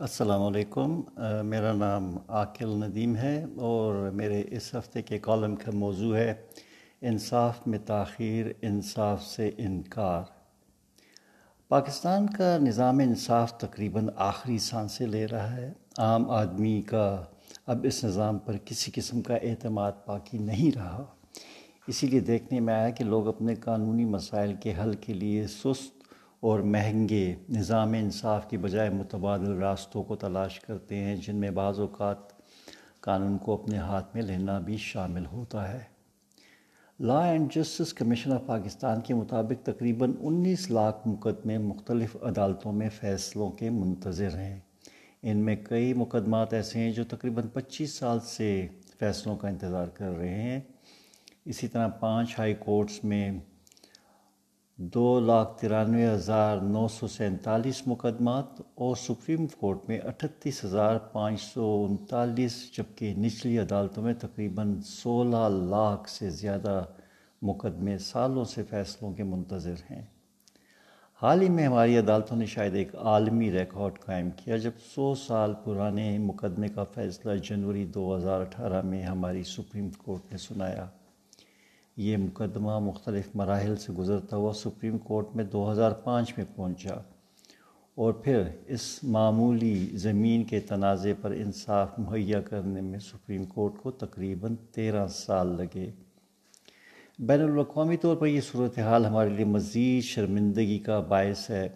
السلام 0.00 0.42
علیکم۔ 0.42 1.00
میرا 1.44 1.72
نام 1.72 2.18
عاقل 2.28 2.68
ندیم 2.68 3.16
ہے 3.16 3.44
اور 3.56 3.94
میرے 3.94 4.42
اس 4.50 4.74
ہفتے 4.74 5.02
کے 5.02 5.18
کالم 5.18 5.56
کا 5.56 5.70
موضوع 5.74 6.16
ہے 6.16 6.34
انصاف 7.00 7.66
میں 7.66 7.78
تاخیر، 7.86 8.46
انصاف 8.62 9.22
سے 9.22 9.50
انکار۔ 9.58 10.22
پاکستان 11.68 12.26
کا 12.26 12.58
نظام 12.58 12.98
انصاف 12.98 13.58
تقریباً 13.58 14.08
آخری 14.16 14.58
سانسیں 14.58 15.06
لے 15.06 15.26
رہا 15.26 15.56
ہے۔ 15.56 15.72
عام 15.98 16.30
آدمی 16.30 16.82
کا 16.82 17.24
اب 17.66 17.86
اس 17.88 18.04
نظام 18.04 18.38
پر 18.38 18.56
کسی 18.64 18.90
قسم 18.94 19.20
کا 19.20 19.34
اعتماد 19.34 19.92
باقی 20.06 20.38
نہیں 20.38 20.76
رہا۔ 20.76 21.04
اسی 21.86 22.06
لیے 22.06 22.20
دیکھنے 22.20 22.60
میں 22.60 22.74
آیا 22.74 22.90
کہ 22.90 23.04
لوگ 23.04 23.28
اپنے 23.28 23.54
قانونی 23.54 24.04
مسائل 24.04 24.54
کے 24.54 24.74
حل 24.82 24.92
کے 24.92 25.14
لیے 25.14 25.46
سست 25.46 25.95
اور 26.46 26.60
مہنگے 26.60 27.34
نظام 27.48 27.92
انصاف 27.92 28.50
کی 28.50 28.56
بجائے 28.56 28.90
متبادل 28.90 29.52
راستوں 29.52 30.02
کو 30.02 30.16
تلاش 30.16 30.60
کرتے 30.60 30.96
ہیں، 30.96 31.16
جن 31.16 31.36
میں 31.36 31.50
بعض 31.50 31.80
اوقات 31.80 32.16
قانون 33.00 33.38
کو 33.38 33.54
اپنے 33.54 33.78
ہاتھ 33.78 34.14
میں 34.14 34.22
لینا 34.22 34.58
بھی 34.58 34.76
شامل 34.76 35.26
ہوتا 35.26 35.72
ہے۔ 35.72 35.80
Law 37.00 37.24
and 37.24 37.52
justice 37.52 37.94
commission 37.94 38.32
of 38.32 38.40
Pakistan 38.46 39.00
کے 39.00 39.14
مطابق 39.14 39.66
تقریباً 39.66 40.12
انیس 40.20 40.70
لاکھ 40.70 41.08
مقدمے 41.08 41.58
مختلف 41.58 42.16
عدالتوں 42.22 42.72
میں 42.72 42.88
فیصلوں 42.88 43.50
کے 43.50 43.70
منتظر 43.70 44.36
ہیں۔ 44.36 44.60
ان 45.22 45.36
میں 45.36 45.56
کئی 45.64 45.94
مقدمات 45.94 46.52
ایسے 46.52 46.78
ہیں 46.78 46.90
جو 46.90 47.04
تقریباً 47.04 47.46
پچیس 47.52 47.92
سال 47.92 48.20
سے 48.20 48.68
فیصلوں 48.98 49.36
کا 49.36 49.48
انتظار 49.48 49.86
کر 49.86 50.10
رہے 50.16 50.42
ہیں۔ 50.42 50.60
اسی 51.44 51.68
طرح 51.68 51.88
پانچ 51.88 52.38
ہائی 52.38 52.54
کورٹس 52.54 53.04
میں 53.04 53.32
دو 54.78 55.20
لاکھ 55.20 55.60
ترانوے 55.60 56.08
ہزار 56.08 56.56
نو 56.56 56.88
سو 56.88 57.06
سینتالیس 57.08 57.86
مقدمات 57.86 58.44
اور 58.74 58.96
سپریم 58.96 59.46
کورٹ 59.46 59.78
میں 59.88 60.00
اٹھتیس 60.04 60.64
ہزار 60.64 60.98
پانچ 60.98 61.40
سو 61.40 61.86
انتالیس 61.90 62.72
جبکہ 62.76 63.14
نچلی 63.18 63.58
عدالتوں 63.58 64.02
میں 64.02 64.14
تقریباً 64.14 64.80
سولہ 64.80 65.48
لاکھ 65.70 66.10
سے 66.10 66.30
زیادہ 66.30 66.84
مقدمے 67.42 67.98
سالوں 67.98 68.44
سے 68.44 68.62
فیصلوں 68.62 69.12
کے 69.12 69.22
منتظر 69.22 69.74
ہیں۔ 69.90 70.02
حال 71.22 71.42
ہی 71.42 71.48
میں 71.48 71.66
ہماری 71.66 71.98
عدالتوں 71.98 72.36
نے 72.36 72.46
شاید 72.46 72.74
ایک 72.74 72.96
عالمی 72.96 73.50
ریکارڈ 73.50 73.98
قائم 73.98 74.30
کیا 74.36 74.56
جب 74.56 74.70
سو 74.94 75.14
سال 75.14 75.54
پرانے 75.64 76.18
مقدمے 76.18 76.68
کا 76.68 76.84
فیصلہ 76.84 77.36
جنوری 77.36 77.84
دو 77.84 78.16
ہزار 78.16 78.40
اٹھارہ 78.40 78.82
میں 78.82 79.02
ہماری 79.02 79.42
سپریم 79.42 79.90
کورٹ 79.90 80.32
نے 80.32 80.38
سنایا۔ 80.38 80.86
یہ 81.96 82.16
مقدمہ 82.16 82.78
مختلف 82.78 83.28
مراحل 83.34 83.76
سے 83.76 83.92
گزرتا 83.92 84.36
ہوا 84.36 84.52
سپریم 84.52 84.98
کورٹ 84.98 85.26
میں 85.34 85.44
دو 85.44 85.72
ہزار 85.72 85.90
پانچ 85.90 86.32
میں 86.36 86.44
پہنچا 86.56 86.94
اور 87.94 88.12
پھر 88.12 88.42
اس 88.66 89.04
معمولی 89.04 89.88
زمین 89.92 90.44
کے 90.44 90.60
تنازع 90.60 91.10
پر 91.20 91.30
انصاف 91.30 91.98
مہیا 91.98 92.40
کرنے 92.40 92.80
میں 92.80 92.98
سپریم 92.98 93.44
کورٹ 93.44 93.72
کو 93.82 93.90
تقریباً 93.90 94.54
تیرہ 94.72 95.06
سال 95.06 95.46
لگے۔ 95.46 95.90
بین 97.18 97.40
الاقوامی 97.40 97.96
طور 97.96 98.16
پر 98.16 98.26
یہ 98.26 98.40
صورتحال 98.40 99.06
ہمارے 99.06 99.28
لیے 99.28 99.44
مزید 99.44 100.02
شرمندگی 100.02 100.78
کا 100.78 101.00
باعث 101.00 101.50
ہے۔ 101.50 101.68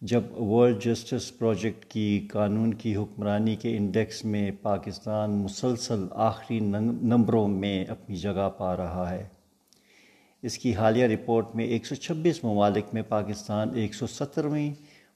جب 0.00 0.40
ورلڈ 0.40 0.82
جسٹس 0.84 1.38
پروجیکٹ 1.38 1.84
کی 1.84 2.28
قانون 2.32 2.74
کی 2.74 2.96
حکمرانی 2.96 3.56
کے 3.56 3.76
انڈیکس 3.76 4.24
میں 4.24 4.50
پاکستان 4.62 5.30
مسلسل 5.30 6.06
آخری 6.12 6.60
نمبروں 6.60 7.48
میں 7.48 7.84
اپنی 7.84 8.16
جگہ 8.16 8.48
پا 8.58 8.76
رہا 8.76 9.10
ہے۔ 9.10 9.28
اس 10.42 10.58
کی 10.58 10.74
حالیہ 10.74 11.04
رپورٹ 11.04 11.46
میں 11.54 11.64
ایک 11.64 11.86
سو 11.86 11.94
چھبیس 11.94 12.44
ممالک 12.44 12.84
میں 12.92 13.02
پاکستان 13.08 13.68
ایک 13.74 13.94
سو 13.94 14.06
سترویں 14.06 14.74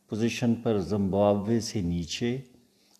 پوزیشن 0.08 0.54
پر 0.54 0.78
زمبابوے 0.78 1.60
سے 1.60 1.80
نیچے 1.80 2.36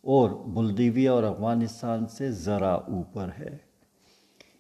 اور 0.01 0.31
بلدیویا 0.31 1.13
اور 1.13 1.23
افغانستان 1.23 2.07
سے 2.07 2.31
ذرا 2.31 2.75
اوپر 2.75 3.29
ہے۔ 3.39 3.57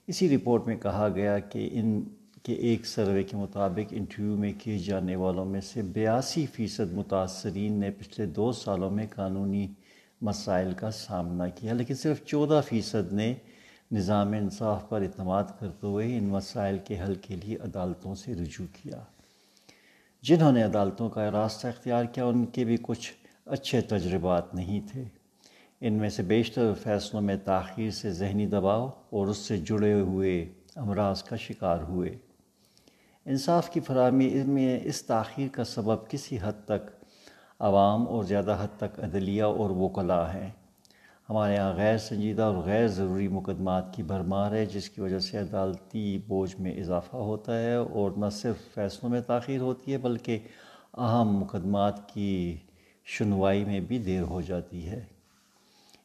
اسی 0.06 0.36
رپورٹ 0.36 0.66
میں 0.66 0.76
کہا 0.76 1.08
گیا 1.14 1.38
کہ 1.38 1.68
ان 1.72 2.02
کے 2.42 2.52
ایک 2.52 2.86
سروے 2.86 3.22
کے 3.22 3.36
مطابق 3.36 3.88
انٹرویو 3.90 4.36
میں 4.36 4.52
کیے 4.58 4.78
جانے 4.78 5.16
والوں 5.16 5.44
میں 5.44 5.60
سے 5.60 5.82
بیاسی 5.82 6.46
فیصد 6.46 6.92
متاثرین 6.92 7.72
نے 7.72 7.90
پچھلے 7.90 8.26
دو 8.26 8.52
سالوں 8.52 8.90
میں 8.90 9.06
قانونی 9.14 9.66
مسائل 10.20 10.72
کا 10.72 10.90
سامنا 10.90 11.48
کیا، 11.48 11.72
لیکن 11.72 11.94
صرف 11.94 12.24
چودہ 12.24 12.60
فیصد 12.68 13.12
نے 13.12 13.34
نظام 13.92 14.32
انصاف 14.32 14.88
پر 14.88 15.00
اعتماد 15.00 15.44
کرتے 15.58 15.86
ہوئے 15.86 16.18
ان 16.18 16.24
مسائل 16.24 16.78
کے 16.78 17.00
حل 17.00 17.14
کے 17.14 17.36
لیے 17.36 17.56
عدالتوں 17.56 18.14
سے 18.14 18.34
رجوع 18.34 18.66
کیا۔ 18.82 19.04
جنہوں 20.22 20.52
نے 20.52 20.62
عدالتوں 20.62 21.10
کا 21.10 21.30
راستہ 21.30 21.66
اختیار 21.66 22.04
کیا، 22.04 22.24
ان 22.24 22.46
کے 22.46 22.64
بھی 22.64 22.76
کچھ 22.82 23.12
اچھے 23.46 23.80
تجربات 23.80 24.54
نہیں 24.54 24.80
تھے۔ 24.92 25.04
ان 25.80 25.92
میں 25.92 26.08
سے 26.08 26.22
بیشتر 26.22 26.72
فیصلوں 26.82 27.22
میں 27.22 27.36
تاخیر 27.44 27.90
سے 27.90 28.12
ذہنی 28.12 28.46
دباؤ 28.46 28.86
اور 29.10 29.26
اس 29.26 29.36
سے 29.36 29.56
جڑے 29.56 29.92
ہوئے 29.92 30.52
امراض 30.76 31.22
کا 31.22 31.36
شکار 31.36 31.78
ہوئے۔ 31.78 32.18
انصاف 33.26 33.70
کی 33.70 33.80
فراہمی 33.80 34.42
میں 34.42 34.80
اس 34.84 35.02
تاخیر 35.02 35.48
کا 35.48 35.64
سبب 35.64 36.08
کسی 36.08 36.38
حد 36.42 36.64
تک 36.64 37.06
عوام 37.58 38.08
اور 38.08 38.24
زیادہ 38.24 38.56
حد 38.60 38.76
تک 38.76 39.00
عدلیہ 39.00 39.42
اور 39.42 39.70
وکلا 39.70 40.34
ہیں۔ 40.34 40.50
ہمارے 41.32 41.54
یہاں 41.54 41.74
غیر 41.74 41.98
سنجیدہ 41.98 42.42
اور 42.42 42.56
غیر 42.56 42.88
ضروری 42.88 43.28
مقدمات 43.28 43.94
کی 43.94 44.02
بھرمار 44.02 44.52
ہے، 44.52 44.66
جس 44.66 44.90
کی 44.90 45.00
وجہ 45.00 45.18
سے 45.18 45.38
عدالتی 45.38 46.18
بوجھ 46.28 46.56
میں 46.60 46.80
اضافہ 46.80 47.16
ہوتا 47.16 47.60
ہے 47.60 47.74
اور 47.74 48.10
نہ 48.16 48.26
صرف 48.32 48.74
فیصلوں 48.74 49.10
میں 49.10 49.20
تاخیر 49.20 49.60
ہوتی 49.60 49.92
ہے، 49.92 49.98
بلکہ 49.98 50.38
اہم 50.98 51.36
مقدمات 51.36 52.08
کی 52.08 52.56
شنوائی 53.04 53.64
میں 53.64 53.80
بھی 53.80 53.98
دیر 53.98 54.22
ہو 54.22 54.40
جاتی 54.40 54.88
ہے۔ 54.88 55.04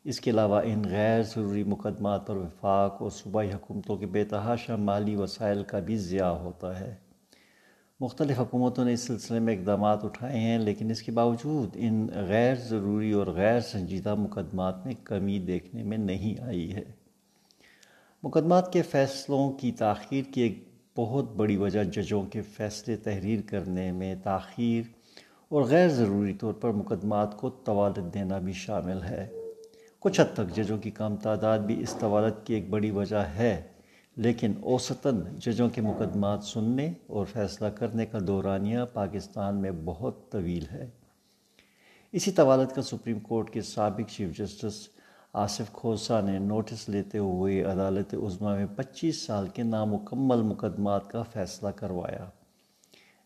اس 0.04 0.20
کے 0.20 0.32
علاوہ 0.32 0.62
ان 0.64 0.82
غیر 0.90 1.24
ضروری 1.24 1.64
مقدمات 1.64 2.28
پر 2.28 2.36
وفاق 2.36 3.02
اور 3.02 3.10
صوبائی 3.10 3.54
حکومتوں 3.54 3.98
کے 3.98 4.06
بے 4.06 4.24
تحاشا 4.26 4.76
مالی 4.76 5.16
وسائل 5.16 5.64
کا 5.64 5.80
بھی 5.80 5.98
ضیاع 5.98 6.32
ہوتا 6.32 6.80
ہے۔ 6.80 6.96
مختلف 8.00 8.40
حکومتوں 8.40 8.85
نے 8.85 8.94
اس 8.94 9.00
سلسلے 9.00 9.40
میں 9.40 9.58
اقدامات 9.58 10.06
اٹھائے 10.06 10.40
ہیں، 10.40 10.58
لیکن 10.59 10.91
اس 10.91 11.02
کے 11.02 11.12
باوجود 11.12 11.69
ان 11.74 12.08
غیر 12.16 12.56
ضروری 12.56 13.12
اور 13.12 13.28
غیر 13.28 13.59
سنجیدہ 13.59 14.16
مقدمات 14.16 14.85
میں 14.85 14.94
کمی 15.03 15.40
دیکھنے 15.40 15.84
میں 15.84 15.97
نہیں 15.97 16.41
آئی 16.41 16.74
ہے۔ 16.74 16.84
مقدمات 18.24 18.74
کے 18.74 18.81
فیصلوں 18.81 19.52
کی 19.52 19.72
تاخیر 19.72 20.24
کی 20.34 20.41
ایک 20.41 20.63
بہت 20.97 21.36
بڑی 21.36 21.57
وجہ 21.57 21.84
ججوں 21.84 22.24
کے 22.24 22.41
فیصلے 22.41 22.96
تحریر 22.96 23.40
کرنے 23.46 23.91
میں 23.91 24.16
تاخیر 24.24 24.84
اور 25.50 25.62
غیر 25.62 25.88
ضروری 25.88 26.34
طور 26.34 26.53
پر 26.53 26.69
مقدمات 26.69 27.38
کو 27.38 27.50
طوالت 27.50 28.13
دینا 28.13 28.38
بھی 28.38 28.53
شامل 28.53 29.02
ہے۔ 29.03 29.31
کچھ 30.00 30.22
حد 30.22 30.34
تک 30.34 30.56
ججوں 30.56 30.78
کی 30.78 30.91
کم 30.91 31.16
تعداد 31.16 31.59
بھی 31.59 31.84
اس 31.84 31.96
طوالت 32.00 32.46
کی 32.46 32.53
ایک 32.53 32.69
بڑی 32.69 32.91
وجہ 32.91 33.24
ہے۔ 33.38 33.62
لیکن 34.18 34.54
اوسطاً 34.62 35.22
ججوں 35.36 35.70
کے 35.70 35.82
مقدمات 35.82 36.44
سننے 36.44 36.94
اور 37.08 37.26
فیصلہ 37.26 37.68
کرنے 37.68 38.06
کا 38.06 38.18
دورانیہ 38.28 38.80
پاکستان 38.94 39.56
میں 39.56 39.72
بہت 39.86 40.32
طویل 40.32 40.66
ہے۔ 40.72 40.90
اسی 42.12 42.32
طوالت 42.32 42.76
کا 42.76 42.82
سپریم 42.82 43.20
کورٹ 43.20 43.50
کے 43.50 43.62
سابق 43.62 44.12
چیف 44.12 44.38
جسٹس 44.38 44.88
آصف 45.34 45.72
کھوسا 45.74 46.22
نے 46.22 46.40
نوٹس 46.40 46.90
لیتے 46.90 47.18
ہوئے 47.18 47.62
عدالت 47.64 48.14
عظمہ 48.14 48.56
میں 48.56 48.66
پچیس 48.76 49.22
سال 49.22 49.48
کے 49.48 49.64
نامکمل 49.64 50.42
مقدمات 50.42 51.10
کا 51.10 51.22
فیصلہ 51.24 51.70
کروایا، 51.70 52.26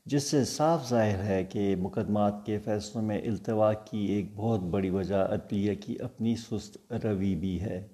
جس 0.05 0.23
سے 0.23 0.43
صاف 0.45 0.89
ظاہر 0.89 1.23
ہے 1.23 1.43
کہ 1.43 1.75
مقدمات 1.75 2.45
کے 2.45 2.59
فیصلوں 2.59 3.03
میں 3.03 3.21
التوا 3.21 3.73
کی 3.73 4.05
ایک 4.05 4.25
بہت 4.35 4.59
بڑی 4.59 4.89
وجہ 4.89 5.23
عدلیہ 5.29 5.75
کی 5.75 5.99
اپنی 5.99 6.35
سست 6.35 6.93
روی 6.93 7.35
بھی 7.35 7.61
ہے۔ 7.61 7.87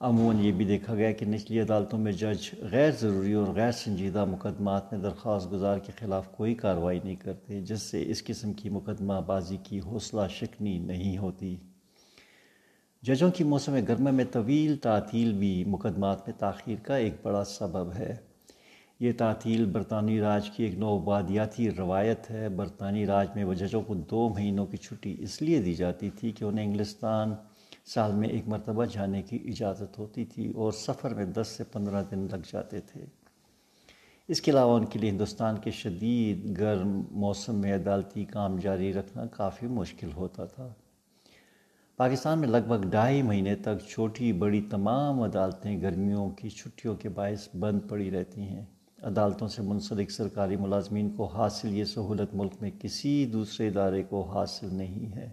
عموماً 0.00 0.44
یہ 0.44 0.52
بھی 0.52 0.64
دیکھا 0.64 0.94
گیا 0.94 1.12
کہ 1.12 1.26
نچلی 1.26 1.60
عدالتوں 1.60 1.98
میں 1.98 2.12
جج 2.12 2.54
غیر 2.60 2.90
ضروری 2.90 3.32
اور 3.32 3.46
غیر 3.46 3.72
سنجیدہ 3.72 4.24
مقدمات 4.24 4.92
میں 4.92 5.02
درخواست 5.02 5.52
گزار 5.52 5.78
کے 5.78 5.92
خلاف 5.98 6.32
کوئی 6.32 6.54
کارروائی 6.54 7.00
نہیں 7.04 7.16
کرتے، 7.16 7.60
جس 7.60 7.82
سے 7.82 8.10
اس 8.10 8.24
قسم 8.24 8.52
کی 8.52 8.68
مقدمہ 8.68 9.12
بازی 9.26 9.56
کی 9.62 9.80
حوصلہ 9.80 10.20
شکنی 10.30 10.78
نہیں 10.78 11.18
ہوتی۔ 11.18 11.56
ججوں 13.02 13.30
کی 13.30 13.44
موسم 13.44 13.76
گرما 13.88 14.10
میں 14.10 14.24
طویل 14.32 14.76
تعطیل 14.76 15.32
بھی 15.32 15.64
مقدمات 15.64 16.28
میں 16.28 16.38
تاخیر 16.38 16.76
کا 16.82 16.96
ایک 16.96 17.14
بڑا 17.22 17.44
سبب 17.44 17.92
ہے۔ 17.94 18.16
یہ 19.00 19.12
تعطیل 19.18 19.64
برطانوی 19.64 20.20
راج 20.20 20.50
کی 20.50 20.64
ایک 20.64 20.78
نوبادیاتی 20.78 21.70
روایت 21.70 22.30
ہے۔ 22.30 22.48
برطانوی 22.48 23.06
راج 23.06 23.26
میں 23.34 23.44
وہ 23.44 23.54
ججوں 23.54 23.82
کو 23.82 23.94
دو 23.94 24.28
مہینوں 24.28 24.66
کی 24.66 24.76
چھٹی 24.76 25.16
اس 25.18 25.42
لیے 25.42 25.62
دی 25.62 25.74
جاتی 25.74 26.10
تھی 26.10 26.30
کہ 26.30 26.44
انہیں 26.44 26.64
انگلستان 26.64 27.34
سال 27.88 28.12
میں 28.12 28.28
ایک 28.28 28.48
مرتبہ 28.48 28.84
جانے 28.84 29.22
کی 29.22 29.38
اجازت 29.44 29.98
ہوتی 29.98 30.24
تھی 30.24 30.48
اور 30.48 30.72
سفر 30.72 31.14
میں 31.14 31.24
دس 31.24 31.48
سے 31.48 31.64
پندرہ 31.64 32.02
دن 32.10 32.18
لگ 32.18 32.36
جاتے 32.52 32.80
تھے۔ 32.80 33.04
اس 34.28 34.40
کے 34.40 34.50
علاوہ 34.50 34.76
ان 34.76 34.84
کے 34.84 34.98
لیے 34.98 35.10
ہندوستان 35.10 35.56
کے 35.56 35.70
شدید 35.70 36.58
گرم 36.58 37.02
موسم 37.10 37.54
میں 37.54 37.74
عدالتی 37.74 38.24
کام 38.24 38.58
جاری 38.58 38.92
رکھنا 38.92 39.26
کافی 39.26 39.66
مشکل 39.66 40.12
ہوتا 40.12 40.44
تھا۔ 40.44 40.72
پاکستان 41.96 42.38
میں 42.38 42.48
لگ 42.48 42.68
بھگ 42.68 42.88
ڈھائی 42.88 43.22
مہینے 43.22 43.54
تک 43.54 43.88
چھوٹی 43.88 44.32
بڑی 44.32 44.60
تمام 44.70 45.22
عدالتیں 45.22 45.82
گرمیوں 45.82 46.30
کی 46.30 46.48
چھٹیوں 46.50 46.96
کے 46.96 47.08
باعث 47.08 47.48
بند 47.54 47.80
پڑی 47.88 48.10
رہتی 48.10 48.40
ہیں۔ 48.40 48.64
عدالتوں 49.02 49.48
سے 49.48 49.62
منسلک 49.62 50.10
سرکاری 50.10 50.56
ملازمین 50.56 51.10
کو 51.10 51.24
حاصل 51.24 51.76
یہ 51.76 51.84
سہولت 51.84 52.34
ملک 52.34 52.52
میں 52.60 52.70
کسی 52.78 53.26
دوسرے 53.26 53.68
ادارے 53.68 54.02
کو 54.02 54.22
حاصل 54.22 54.68
نہیں 54.72 55.16
ہے۔ 55.16 55.30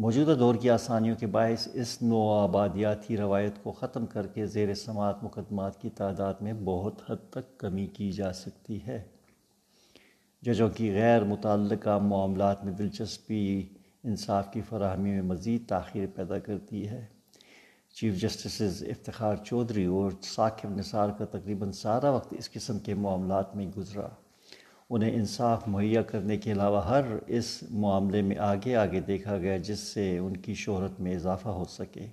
موجودہ 0.00 0.38
دور 0.38 0.54
کی 0.54 0.70
آسانیوں 0.70 1.16
کے 1.16 1.26
باعث 1.26 1.68
اس 1.72 2.02
نو 2.02 2.32
آبادیاتی 2.32 3.16
روایت 3.16 3.62
کو 3.62 3.72
ختم 3.72 4.06
کر 4.06 4.26
کے 4.26 4.46
زیر 4.46 4.74
سماعت 4.74 5.24
مقدمات 5.24 5.80
کی 5.80 5.90
تعداد 5.90 6.34
میں 6.40 6.52
بہت 6.52 7.10
حد 7.10 7.30
تک 7.30 7.58
کمی 7.58 7.86
کی 7.86 8.12
جا 8.12 8.32
سکتی 8.32 8.78
ہے۔ 8.86 9.02
ججوں 10.42 10.68
کی 10.68 10.94
غیر 10.94 11.24
متعلقہ 11.24 11.98
معاملات 11.98 12.64
میں 12.64 12.72
دلچسپی، 12.72 13.68
انصاف 14.04 14.52
کی 14.52 14.60
فراہمی 14.68 15.10
میں 15.10 15.22
مزید 15.22 15.68
تاخیر 15.68 16.06
پیدا 16.14 16.38
کرتی 16.38 16.88
ہے۔ 16.88 17.06
چیف 17.94 18.20
جسٹسز 18.20 18.84
افتخار 18.84 19.36
چودھری 19.36 19.84
اور 19.84 20.10
ثاقب 20.22 20.76
نثار 20.76 21.08
کا 21.18 21.24
تقریباً 21.24 21.70
سارا 21.70 22.10
وقت 22.10 22.34
اس 22.38 22.50
قسم 22.50 22.78
کے 22.78 22.94
معاملات 22.94 23.56
میں 23.56 23.66
گزرا۔ 23.76 24.08
انہیں 24.90 25.14
انصاف 25.14 25.68
مہیا 25.68 26.02
کرنے 26.02 26.36
کے 26.36 26.52
علاوہ 26.52 26.86
ہر 26.86 27.02
اس 27.26 27.64
معاملے 27.70 28.22
میں 28.22 28.38
آگے 28.38 28.76
آگے 28.76 29.00
دیکھا 29.00 29.38
گیا 29.38 29.56
جس 29.56 29.78
سے 29.78 30.18
ان 30.18 30.36
کی 30.36 30.54
شہرت 30.54 31.00
میں 31.00 31.14
اضافہ 31.14 31.48
ہو 31.48 31.64
سکے۔ 31.64 32.06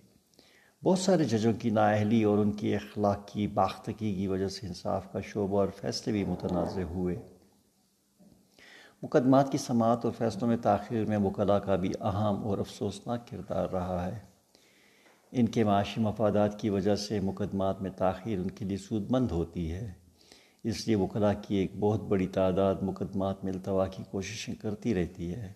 بہت 0.83 0.99
سارے 0.99 1.23
ججوں 1.23 1.53
کی 1.53 1.69
نااہلی 1.69 2.23
اور 2.23 2.37
ان 2.37 2.51
کی 2.51 2.75
اخلاق 2.75 3.27
کی 3.27 3.47
باختگی 3.47 4.15
کی 4.15 4.27
وجہ 4.27 4.47
سے 4.47 4.67
انصاف 4.67 5.11
کا 5.11 5.19
شعبہ 5.21 5.59
اور 5.59 5.67
فیصلے 5.75 6.13
بھی 6.13 6.25
متنازع 6.25 6.81
ہوئے۔ 6.81 7.15
مقدمات 9.03 9.51
کی 9.51 9.57
سماعت 9.57 10.05
اور 10.05 10.13
فیصلوں 10.17 10.49
میں 10.49 10.57
تاخیر 10.57 11.05
میں 11.05 11.17
وکلا 11.17 11.59
کا 11.59 11.75
بھی 11.75 11.91
اہم 12.01 12.47
اور 12.47 12.57
افسوسناک 12.57 13.27
کردار 13.29 13.67
رہا 13.67 14.05
ہے۔ 14.05 14.19
ان 15.31 15.45
کے 15.45 15.63
معاشی 15.63 16.01
مفادات 16.01 16.59
کی 16.59 16.69
وجہ 16.69 16.95
سے 16.95 17.19
مقدمات 17.19 17.81
میں 17.81 17.91
تاخیر 17.97 18.39
ان 18.39 18.51
کے 18.51 18.65
لیے 18.65 18.77
سود 18.77 19.11
مند 19.11 19.31
ہوتی 19.31 19.71
ہے۔ 19.71 20.06
اس 20.67 20.87
لیے 20.87 20.95
وکلا 20.95 21.33
کی 21.33 21.55
ایک 21.55 21.71
بہت 21.79 22.01
بڑی 22.01 22.27
تعداد 22.27 22.75
مقدمات 22.81 23.43
میں 23.43 23.53
التوا 23.53 23.87
کی 23.87 24.03
کوششیں 24.11 24.55
کرتی 24.55 24.95
رہتی 24.95 25.35
ہے۔ 25.35 25.53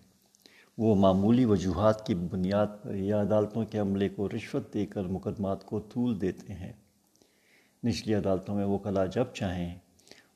وہ 0.78 0.94
معمولی 0.94 1.44
وجوہات 1.44 2.06
کی 2.06 2.14
بنیاد 2.14 2.66
پر 2.82 2.94
یا 2.94 3.22
عدالتوں 3.22 3.64
کے 3.64 3.78
عملے 3.78 4.08
کو 4.08 4.28
رشوت 4.28 4.74
دے 4.74 4.86
کر 4.86 5.02
مقدمات 5.02 5.66
کو 5.66 5.80
طول 5.80 6.20
دیتے 6.20 6.54
ہیں۔ 6.54 6.72
نچلی 7.86 8.14
عدالتوں 8.14 8.54
میں 8.54 8.64
وکلا 8.64 9.06
جب 9.06 9.24
چاہیں، 9.34 9.74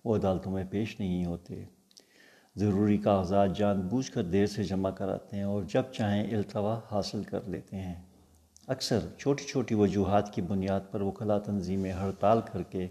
وہ 0.04 0.16
عدالتوں 0.16 0.52
میں 0.52 0.64
پیش 0.70 1.00
نہیں 1.00 1.24
ہوتے۔ 1.24 1.64
ضروری 2.56 2.98
کاغذات 2.98 3.56
جان 3.56 3.80
بوجھ 3.80 4.12
کر 4.12 4.22
دیر 4.22 4.46
سے 4.46 4.64
جمع 4.64 4.90
کراتے 4.90 5.36
ہیں 5.36 5.44
اور 5.44 5.62
جب 5.62 5.82
چاہیں 5.82 6.36
التوا 6.36 6.80
حاصل 6.90 7.22
کر 7.22 7.40
لیتے 7.46 7.76
ہیں۔ 7.76 8.02
اکثر 8.66 8.98
چھوٹی 9.18 9.44
چھوٹی 9.44 9.74
وجوہات 9.74 10.34
کی 10.34 10.42
بنیاد 10.42 10.80
پر 10.90 11.00
وکلا 11.00 11.38
تنظیمیں 11.38 11.92
ہڑتال 11.92 12.40
کر 12.52 12.62
کے 12.62 12.88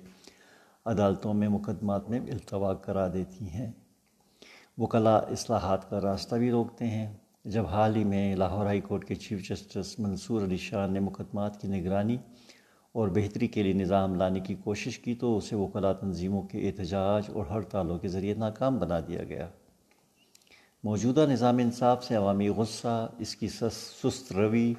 عدالتوں 0.86 1.34
میں 1.34 1.50
مقدمات 1.50 2.10
میں 2.10 2.20
التوا 2.20 2.74
کرا 2.74 3.08
دیتی 3.14 3.50
ہیں۔ 3.50 3.72
وکلا 4.78 5.18
اصلاحات 5.18 5.90
کا 5.90 6.02
راستہ 6.02 6.36
بھی 6.36 6.52
روکتے 6.52 6.88
ہیں۔ 6.88 7.18
جب 7.46 7.66
حال 7.66 7.96
ہی 7.96 8.04
میں 8.04 8.36
لاہور 8.36 8.66
ہائی 8.66 8.82
کورٹ 8.82 9.06
کے 9.06 9.16
چیف 9.16 9.50
جسٹس 9.50 10.00
منصور 10.00 10.42
علی 10.42 10.58
شاہ 10.58 10.88
نے 10.88 11.00
مقدمات 11.00 11.62
کی 11.62 11.68
نگرانی 11.68 12.18
اور 12.92 13.08
بہتری 13.08 13.48
کے 13.48 13.64
لیے 13.64 13.74
نظام 13.74 14.16
لانے 14.16 14.40
کی 14.40 14.56
کوشش 14.56 15.00
کی 15.00 15.16
تو 15.16 15.38
اسے 15.38 15.56
وکلا 15.56 15.94
تنظیموں 15.94 16.42
کے 16.42 16.68
احتجاج 16.68 17.24
اور 17.34 17.46
ہڑتالوں 17.46 18.00
کے 18.00 18.08
ذریعے 18.08 18.34
ناکام 18.34 18.80
بنا 18.80 19.00
دیا 19.00 19.24
گیا۔ 19.24 19.50
موجودہ 20.84 21.26
نظام 21.30 21.58
انصاف 21.58 22.04
سے 22.04 22.16
عوامی 22.16 22.50
غصہ، 22.50 23.12
اس 23.20 23.36
کی 23.36 23.48
سست 23.48 24.34
روی 24.34 24.74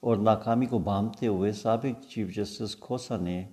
اور 0.00 0.16
ناکامی 0.16 0.66
کو 0.66 0.78
بامتے 0.78 1.26
ہوئے 1.26 1.52
سابق 1.52 2.06
چیف 2.06 2.36
جسٹس 2.36 2.76
کھوسا 2.76 3.16
نے 3.16 3.48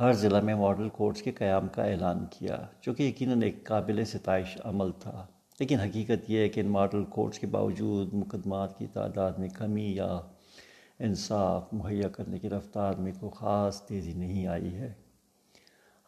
ہر 0.00 0.12
ضلع 0.12 0.40
میں 0.40 0.54
ماڈل 0.54 0.88
کورٹس 0.88 1.22
کے 1.22 1.30
قیام 1.30 1.68
کا 1.68 1.84
اعلان 1.84 2.24
کیا، 2.30 2.56
جو 2.80 2.94
کہ 2.94 3.02
یقیناً 3.02 3.42
ایک 3.42 3.64
قابل 3.64 4.04
ستائش 4.04 4.58
عمل 4.64 4.90
تھا۔ 4.98 5.26
لیکن 5.60 5.80
حقیقت 5.80 6.30
یہ 6.30 6.38
ہے 6.38 6.48
کہ 6.48 6.60
ان 6.60 6.66
ماڈل 6.66 7.04
کورٹس 7.04 7.38
کے 7.38 7.46
باوجود 7.46 8.14
مقدمات 8.14 8.78
کی 8.78 8.86
تعداد 8.86 9.32
میں 9.32 9.48
کمی 9.48 9.94
یا 9.94 10.18
انصاف 10.98 11.64
مہیا 11.72 12.08
کرنے 12.08 12.38
کی 12.38 12.50
رفتار 12.50 12.94
میں 12.94 13.12
کوئی 13.20 13.32
خاص 13.36 13.82
تیزی 13.82 14.12
نہیں 14.12 14.46
آئی 14.46 14.74
ہے۔ 14.74 14.92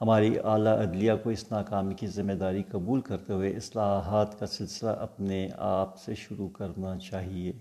ہماری 0.00 0.38
اعلیٰ 0.44 0.78
عدلیہ 0.78 1.12
کو 1.22 1.31
اس 1.31 1.52
ناکامی 1.52 1.94
کی 1.94 2.06
ذمہ 2.06 2.32
داری 2.32 2.62
قبول 2.62 3.00
کرتے 3.00 3.32
ہوئے 3.32 3.50
اصلاحات 3.50 4.40
کا 4.40 4.46
سلسلہ 4.46 4.90
اپنے 4.90 5.48
آپ 5.58 5.98
سے 5.98 6.14
شروع 6.14 6.48
کرنا 6.48 6.98
چاہیے۔ 6.98 7.52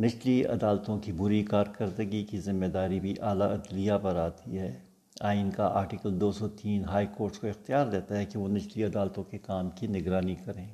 نچلی 0.00 0.44
عدالتوں 0.44 0.98
کی 0.98 1.12
بری 1.12 1.44
کارکردگی 1.44 2.24
کی 2.24 2.40
ذمہ 2.40 2.66
داری 2.66 3.00
بھی 3.00 3.14
اعلیٰ 3.20 3.50
عدلیہ 3.50 3.92
پر 4.02 4.16
آتی 4.16 4.58
ہے۔ 4.58 4.85
آئین 5.20 5.50
کا 5.50 5.66
آرٹیکل 5.66 6.20
دو 6.20 6.32
سو 6.32 6.48
تین 6.48 6.84
ہائی 6.84 7.06
کورٹس 7.16 7.38
کو 7.38 7.46
اختیار 7.46 7.86
دیتا 7.86 8.18
ہے 8.18 8.24
کہ 8.24 8.38
وہ 8.38 8.48
نچلی 8.48 8.84
عدالتوں 8.84 9.24
کے 9.24 9.38
کام 9.38 9.70
کی 9.70 9.86
نگرانی 9.86 10.34
کریں۔ 10.34 10.66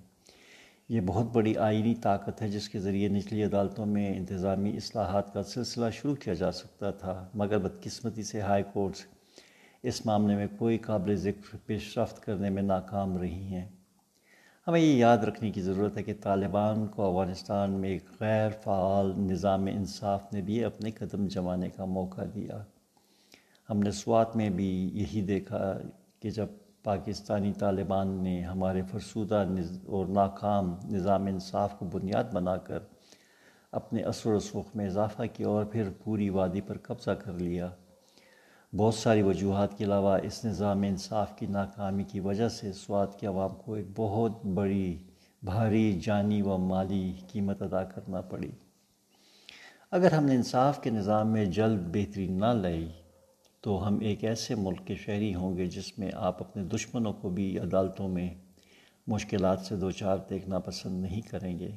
یہ 0.88 1.00
بہت 1.06 1.26
بڑی 1.32 1.56
آئینی 1.56 1.94
طاقت 1.94 2.42
ہے 2.42 2.48
جس 2.48 2.68
کے 2.68 2.78
ذریعے 2.78 3.08
نچلی 3.08 3.44
عدالتوں 3.44 3.86
میں 3.86 4.16
انتظامی 4.16 4.76
اصلاحات 4.76 5.32
کا 5.32 5.42
سلسلہ 5.42 5.90
شروع 5.92 6.14
کیا 6.14 6.34
جا 6.34 6.52
سکتا 6.52 6.90
تھا، 6.90 7.28
مگر 7.34 7.58
بدقسمتی 7.58 8.22
سے 8.22 8.40
ہائی 8.40 8.62
کورٹس 8.72 9.06
اس 9.82 10.06
معاملے 10.06 10.36
میں 10.36 10.46
کوئی 10.58 10.78
قابل 10.78 11.16
ذکر 11.16 11.56
پیش 11.66 11.98
رفت 11.98 12.22
کرنے 12.22 12.50
میں 12.50 12.62
ناکام 12.62 13.16
رہی 13.16 13.42
ہیں۔ 13.42 13.66
ہمیں 14.66 14.80
یہ 14.80 14.94
یاد 14.94 15.18
رکھنے 15.18 15.50
کی 15.50 15.60
ضرورت 15.60 15.96
ہے 15.96 16.02
کہ 16.02 16.14
طالبان 16.20 16.86
کو 16.86 17.08
افغانستان 17.08 17.70
میں 17.70 17.88
ایک 17.88 18.04
غیر 18.20 18.50
فعال 18.64 19.12
نظام 19.16 19.66
انصاف 19.66 20.32
نے 20.32 20.40
بھی 20.40 20.64
اپنے 20.64 20.90
قدم 20.90 21.26
جمانے 21.26 21.70
کا 21.70 21.84
موقع 21.84 22.22
دیا۔ 22.34 22.64
ہم 23.70 23.78
نے 23.78 23.90
سوات 23.90 24.36
میں 24.36 24.50
بھی 24.50 24.90
یہی 24.94 25.20
دیکھا 25.20 25.78
کہ 26.20 26.30
جب 26.30 26.46
پاکستانی 26.84 27.52
طالبان 27.52 28.08
نے 28.08 28.42
ہمارے 28.42 28.82
فرسودہ 28.90 29.44
اور 29.86 30.06
ناکام 30.06 30.76
نظام 30.90 31.26
انصاف 31.26 31.78
کو 31.78 31.84
بنیاد 31.84 32.24
بنا 32.32 32.56
کر 32.56 32.78
اپنے 33.72 34.02
اثر 34.02 34.30
و 34.30 34.38
رسوخ 34.38 34.76
میں 34.76 34.86
اضافہ 34.86 35.22
کیا 35.32 35.48
اور 35.48 35.64
پھر 35.64 35.88
پوری 36.04 36.28
وادی 36.28 36.60
پر 36.60 36.78
قبضہ 36.78 37.10
کر 37.10 37.32
لیا۔ 37.32 37.68
بہت 38.76 38.94
ساری 38.94 39.22
وجوہات 39.22 39.78
کے 39.78 39.84
علاوہ 39.84 40.18
اس 40.22 40.44
نظام 40.44 40.82
انصاف 40.82 41.38
کی 41.38 41.46
ناکامی 41.46 42.04
کی 42.04 42.20
وجہ 42.20 42.48
سے 42.48 42.72
سوات 42.72 43.20
کے 43.20 43.26
عوام 43.26 43.50
کو 43.54 43.74
ایک 43.74 43.86
بہت 43.96 44.46
بڑی 44.46 45.02
بھاری، 45.42 46.00
جانی 46.04 46.42
و 46.42 46.58
مالی 46.58 47.12
قیمت 47.32 47.62
ادا 47.62 47.84
کرنا 47.84 48.20
پڑی۔ 48.20 48.50
اگر 49.90 50.12
ہم 50.12 50.24
نے 50.24 50.34
انصاف 50.34 50.82
کے 50.82 50.90
نظام 50.90 51.28
میں 51.28 51.44
جلد 51.44 51.80
بہتری 51.92 52.28
نہ 52.28 52.46
لائی 52.46 52.92
تو 53.62 53.86
ہم 53.86 53.98
ایک 54.00 54.24
ایسے 54.24 54.54
ملک 54.54 54.86
کے 54.86 54.94
شہری 54.94 55.34
ہوں 55.34 55.56
گے 55.56 55.66
جس 55.66 55.98
میں 55.98 56.10
آپ 56.14 56.42
اپنے 56.42 56.64
دشمنوں 56.64 57.12
کو 57.12 57.30
بھی 57.30 57.58
عدالتوں 57.58 58.08
میں 58.08 58.34
مشکلات 59.06 59.60
سے 59.60 59.76
دو 59.76 59.90
چار 59.90 60.16
دیکھنا 60.30 60.58
پسند 60.58 61.02
نہیں 61.02 61.20
کریں 61.20 61.58
گے۔ 61.58 61.70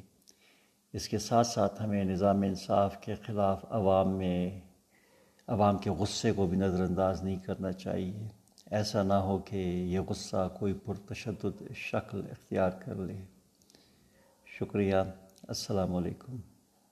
اس 0.94 1.10
کے 1.10 1.18
ساتھ 1.18 1.48
ساتھ 1.48 1.84
ہمیں 1.84 2.04
نظام 2.04 2.42
انصاف 2.42 3.02
کے 3.02 3.16
خلاف 3.16 3.66
عوام 3.70 4.18
میں، 4.18 4.60
عوام 5.48 5.78
کے 5.78 5.90
غصے 5.90 6.32
کو 6.32 6.48
بھی 6.48 6.58
نظر 6.58 6.84
انداز 6.84 7.24
نہیں 7.24 7.36
کرنا 7.36 7.72
چاہیے۔ 7.72 8.28
ایسا 8.72 9.04
نہ 9.04 9.14
ہو 9.14 9.38
کہ 9.38 9.56
یہ 9.88 10.00
غصہ 10.00 10.50
کوئی 10.60 10.74
پرتشدد 10.74 11.62
شکل 11.76 12.22
اختیار 12.32 12.70
کر 12.70 12.96
لے۔ 12.96 13.18
شکریہ۔ 14.60 14.96
السلام 15.48 15.96
علیکم۔ 15.96 16.55